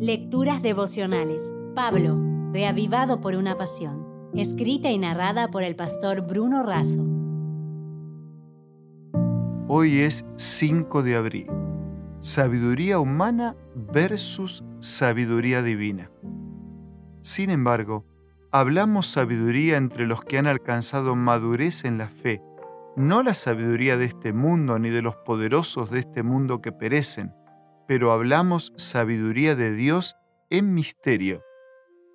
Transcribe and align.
Lecturas 0.00 0.62
devocionales. 0.62 1.52
Pablo, 1.74 2.16
reavivado 2.52 3.20
por 3.20 3.34
una 3.34 3.58
pasión. 3.58 4.06
Escrita 4.32 4.92
y 4.92 4.98
narrada 4.98 5.50
por 5.50 5.64
el 5.64 5.74
pastor 5.74 6.20
Bruno 6.20 6.62
Razo. 6.62 7.04
Hoy 9.66 9.98
es 9.98 10.24
5 10.36 11.02
de 11.02 11.16
abril. 11.16 11.50
Sabiduría 12.20 13.00
humana 13.00 13.56
versus 13.74 14.62
sabiduría 14.78 15.62
divina. 15.64 16.12
Sin 17.20 17.50
embargo, 17.50 18.06
hablamos 18.52 19.08
sabiduría 19.08 19.78
entre 19.78 20.06
los 20.06 20.20
que 20.20 20.38
han 20.38 20.46
alcanzado 20.46 21.16
madurez 21.16 21.84
en 21.84 21.98
la 21.98 22.08
fe, 22.08 22.40
no 22.94 23.24
la 23.24 23.34
sabiduría 23.34 23.96
de 23.96 24.04
este 24.04 24.32
mundo 24.32 24.78
ni 24.78 24.90
de 24.90 25.02
los 25.02 25.16
poderosos 25.16 25.90
de 25.90 25.98
este 25.98 26.22
mundo 26.22 26.62
que 26.62 26.70
perecen, 26.70 27.32
pero 27.88 28.12
hablamos 28.12 28.70
sabiduría 28.76 29.56
de 29.56 29.72
Dios 29.72 30.14
en 30.50 30.74
misterio. 30.74 31.42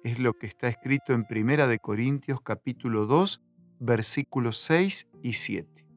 Es 0.03 0.19
lo 0.19 0.33
que 0.33 0.45
está 0.45 0.67
escrito 0.67 1.13
en 1.13 1.25
Primera 1.25 1.65
de 1.67 1.79
Corintios 1.79 2.41
capítulo 2.41 3.07
2, 3.07 3.41
versículos 3.79 4.59
6 4.59 5.07
y 5.23 5.33
7. 5.33 5.87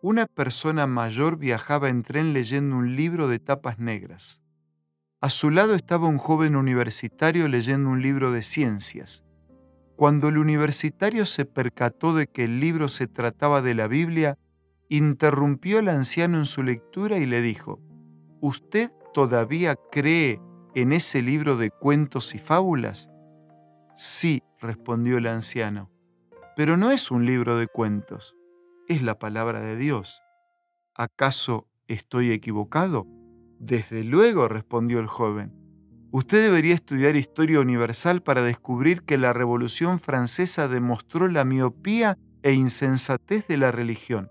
Una 0.00 0.26
persona 0.26 0.86
mayor 0.86 1.38
viajaba 1.38 1.88
en 1.88 2.04
tren 2.04 2.32
leyendo 2.32 2.76
un 2.76 2.94
libro 2.94 3.26
de 3.26 3.40
tapas 3.40 3.80
negras. 3.80 4.40
A 5.20 5.28
su 5.28 5.50
lado 5.50 5.74
estaba 5.74 6.06
un 6.06 6.18
joven 6.18 6.54
universitario 6.54 7.48
leyendo 7.48 7.90
un 7.90 8.00
libro 8.00 8.30
de 8.30 8.42
ciencias. 8.42 9.24
Cuando 9.96 10.28
el 10.28 10.38
universitario 10.38 11.26
se 11.26 11.46
percató 11.46 12.14
de 12.14 12.28
que 12.28 12.44
el 12.44 12.60
libro 12.60 12.88
se 12.88 13.08
trataba 13.08 13.60
de 13.60 13.74
la 13.74 13.88
Biblia, 13.88 14.38
interrumpió 14.88 15.80
al 15.80 15.88
anciano 15.88 16.38
en 16.38 16.46
su 16.46 16.62
lectura 16.62 17.18
y 17.18 17.26
le 17.26 17.40
dijo, 17.40 17.80
¿Usted 18.46 18.92
todavía 19.14 19.74
cree 19.90 20.38
en 20.74 20.92
ese 20.92 21.22
libro 21.22 21.56
de 21.56 21.70
cuentos 21.70 22.34
y 22.34 22.38
fábulas? 22.38 23.08
Sí, 23.96 24.42
respondió 24.60 25.16
el 25.16 25.28
anciano, 25.28 25.90
pero 26.54 26.76
no 26.76 26.90
es 26.90 27.10
un 27.10 27.24
libro 27.24 27.56
de 27.56 27.68
cuentos, 27.68 28.36
es 28.86 29.00
la 29.00 29.18
palabra 29.18 29.60
de 29.62 29.76
Dios. 29.76 30.20
¿Acaso 30.94 31.68
estoy 31.88 32.32
equivocado? 32.32 33.06
Desde 33.60 34.04
luego, 34.04 34.46
respondió 34.46 35.00
el 35.00 35.06
joven. 35.06 35.54
Usted 36.10 36.42
debería 36.42 36.74
estudiar 36.74 37.16
historia 37.16 37.60
universal 37.60 38.22
para 38.22 38.42
descubrir 38.42 39.04
que 39.04 39.16
la 39.16 39.32
Revolución 39.32 39.98
Francesa 39.98 40.68
demostró 40.68 41.28
la 41.28 41.46
miopía 41.46 42.18
e 42.42 42.52
insensatez 42.52 43.48
de 43.48 43.56
la 43.56 43.72
religión. 43.72 44.28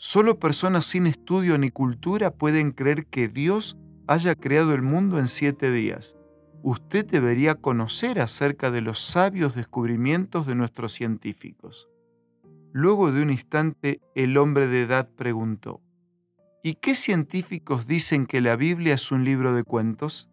Solo 0.00 0.38
personas 0.38 0.84
sin 0.84 1.08
estudio 1.08 1.58
ni 1.58 1.70
cultura 1.70 2.30
pueden 2.30 2.70
creer 2.70 3.06
que 3.06 3.26
Dios 3.26 3.76
haya 4.06 4.36
creado 4.36 4.72
el 4.72 4.82
mundo 4.82 5.18
en 5.18 5.26
siete 5.26 5.72
días. 5.72 6.14
Usted 6.62 7.04
debería 7.04 7.56
conocer 7.56 8.20
acerca 8.20 8.70
de 8.70 8.80
los 8.80 9.00
sabios 9.00 9.56
descubrimientos 9.56 10.46
de 10.46 10.54
nuestros 10.54 10.92
científicos. 10.92 11.88
Luego 12.72 13.10
de 13.10 13.22
un 13.22 13.30
instante, 13.30 14.00
el 14.14 14.36
hombre 14.36 14.68
de 14.68 14.82
edad 14.82 15.10
preguntó, 15.16 15.82
¿Y 16.62 16.74
qué 16.74 16.94
científicos 16.94 17.88
dicen 17.88 18.26
que 18.26 18.40
la 18.40 18.54
Biblia 18.54 18.94
es 18.94 19.10
un 19.10 19.24
libro 19.24 19.52
de 19.52 19.64
cuentos? 19.64 20.28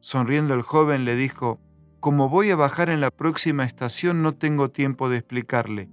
Sonriendo 0.00 0.52
el 0.52 0.60
joven 0.60 1.06
le 1.06 1.16
dijo, 1.16 1.58
Como 2.00 2.28
voy 2.28 2.50
a 2.50 2.56
bajar 2.56 2.90
en 2.90 3.00
la 3.00 3.10
próxima 3.10 3.64
estación 3.64 4.20
no 4.20 4.34
tengo 4.34 4.70
tiempo 4.70 5.08
de 5.08 5.16
explicarle 5.16 5.88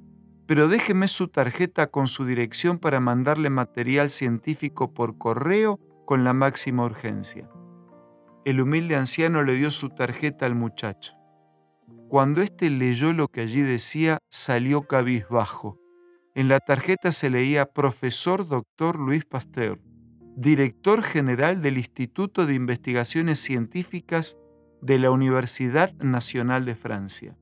pero 0.48 0.70
déjeme 0.70 1.10
su 1.10 1.28
tarjeta 1.28 1.88
con 1.88 2.08
su 2.08 2.26
dirección 2.26 2.80
para 2.80 3.02
mandarle 3.02 3.50
material 3.50 4.10
científico 4.10 4.94
por 4.94 5.18
correo 5.18 5.80
con 6.06 6.24
la 6.24 6.34
máxima 6.34 6.86
urgencia. 6.86 7.50
El 8.46 8.62
humilde 8.62 8.96
anciano 8.96 9.44
le 9.44 9.56
dio 9.56 9.72
su 9.72 9.90
tarjeta 9.90 10.46
al 10.46 10.56
muchacho. 10.56 11.14
Cuando 12.08 12.42
éste 12.42 12.70
leyó 12.70 13.12
lo 13.12 13.28
que 13.28 13.42
allí 13.42 13.62
decía, 13.62 14.20
salió 14.30 14.84
cabizbajo. 14.84 15.78
En 16.34 16.48
la 16.48 16.62
tarjeta 16.62 17.12
se 17.12 17.30
leía 17.30 17.66
Profesor 17.66 18.48
Doctor 18.48 18.98
Luis 18.98 19.26
Pasteur, 19.26 19.82
Director 20.38 21.04
General 21.04 21.62
del 21.62 21.78
Instituto 21.78 22.46
de 22.46 22.54
Investigaciones 22.54 23.40
Científicas 23.40 24.38
de 24.82 25.00
la 25.00 25.12
Universidad 25.12 25.94
Nacional 25.96 26.64
de 26.64 26.76
Francia. 26.76 27.38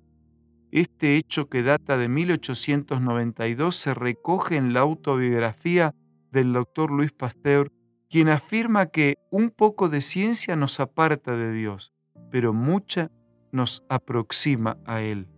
Este 0.76 1.16
hecho 1.16 1.48
que 1.48 1.64
data 1.64 1.96
de 1.96 2.10
1892 2.10 3.78
se 3.78 3.94
recoge 3.94 4.58
en 4.58 4.74
la 4.74 4.82
autobiografía 4.82 5.96
del 6.34 6.52
doctor 6.52 6.92
Luis 6.92 7.14
Pasteur, 7.14 7.72
quien 8.10 8.28
afirma 8.28 8.88
que 8.88 9.16
un 9.32 9.52
poco 9.52 9.88
de 9.88 10.02
ciencia 10.02 10.58
nos 10.58 10.82
aparta 10.82 11.38
de 11.38 11.54
Dios, 11.54 11.94
pero 12.30 12.52
mucha 12.52 13.10
nos 13.54 13.86
aproxima 13.88 14.78
a 14.86 15.00
Él. 15.00 15.30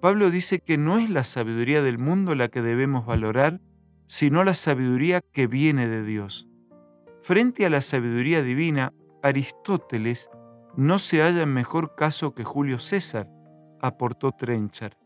Pablo 0.00 0.30
dice 0.30 0.60
que 0.60 0.78
no 0.78 0.98
es 0.98 1.10
la 1.10 1.24
sabiduría 1.24 1.82
del 1.82 1.98
mundo 1.98 2.36
la 2.36 2.46
que 2.46 2.62
debemos 2.62 3.06
valorar, 3.06 3.60
sino 4.06 4.44
la 4.44 4.54
sabiduría 4.54 5.20
que 5.20 5.48
viene 5.48 5.88
de 5.88 6.04
Dios. 6.04 6.46
Frente 7.22 7.66
a 7.66 7.70
la 7.70 7.80
sabiduría 7.80 8.44
divina, 8.44 8.92
Aristóteles 9.20 10.30
no 10.76 11.00
se 11.00 11.22
halla 11.22 11.42
en 11.42 11.52
mejor 11.52 11.96
caso 11.96 12.36
que 12.36 12.44
Julio 12.44 12.78
César, 12.78 13.28
aportó 13.84 14.32
Trenchard. 14.32 14.96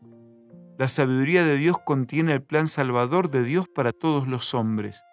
La 0.77 0.87
sabiduría 0.87 1.45
de 1.45 1.57
Dios 1.57 1.77
contiene 1.85 2.33
el 2.33 2.41
plan 2.41 2.67
salvador 2.67 3.29
de 3.29 3.43
Dios 3.43 3.67
para 3.67 3.91
todos 3.91 4.27
los 4.27 4.53
hombres, 4.53 5.03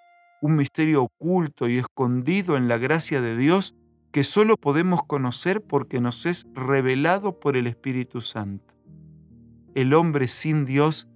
un 0.41 0.54
misterio 0.54 1.03
oculto 1.03 1.69
y 1.69 1.78
escondido 1.78 2.56
en 2.56 2.69
la 2.69 2.78
gracia 2.78 3.21
de 3.21 3.37
Dios 3.37 3.75
que 4.12 4.22
solo 4.22 4.56
podemos 4.56 5.03
conocer 5.03 5.62
porque 5.62 6.00
nos 6.00 6.26
es 6.26 6.47
revelado 6.55 7.41
por 7.41 7.56
el 7.56 7.66
Espíritu 7.66 8.21
Santo. 8.21 8.75
El 9.75 9.93
hombre 9.94 10.28
sin 10.28 10.65
Dios 10.65 11.09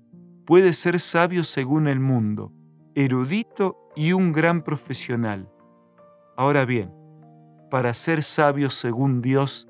puede 0.45 0.73
ser 0.73 0.99
sabio 0.99 1.45
según 1.45 1.87
el 1.87 2.01
mundo, 2.01 2.53
erudito 2.97 3.79
y 3.95 4.13
un 4.13 4.33
gran 4.33 4.65
profesional. 4.65 5.49
Ahora 6.37 6.65
bien, 6.65 6.93
para 7.71 7.95
ser 7.95 8.25
sabio 8.25 8.69
según 8.71 9.23
Dios, 9.23 9.69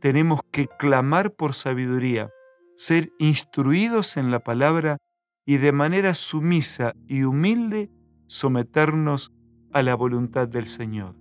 tenemos 0.00 0.40
que 0.50 0.68
clamar 0.78 1.32
por 1.32 1.54
sabiduría, 1.54 2.30
ser 2.76 3.10
instruidos 3.18 4.16
en 4.16 4.30
la 4.30 4.40
palabra 4.40 4.98
y 5.44 5.56
de 5.56 5.72
manera 5.72 6.14
sumisa 6.14 6.94
y 7.06 7.22
humilde 7.22 7.90
someternos 8.26 9.32
a 9.72 9.82
la 9.82 9.94
voluntad 9.94 10.48
del 10.48 10.66
Señor. 10.66 11.16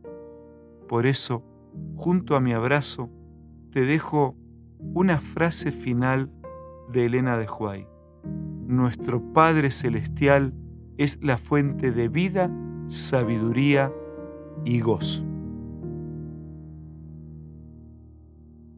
Por 0.87 1.05
eso, 1.05 1.43
junto 1.95 2.35
a 2.35 2.39
mi 2.39 2.53
abrazo, 2.53 3.09
te 3.71 3.81
dejo 3.81 4.35
una 4.79 5.19
frase 5.19 5.71
final 5.71 6.31
de 6.89 7.05
Elena 7.05 7.37
de 7.37 7.47
Huay. 7.47 7.87
Nuestro 8.65 9.21
Padre 9.33 9.71
Celestial 9.71 10.53
es 10.97 11.19
la 11.21 11.37
fuente 11.37 11.91
de 11.91 12.07
vida, 12.07 12.51
sabiduría 12.87 13.91
y 14.65 14.79
gozo. 14.81 15.36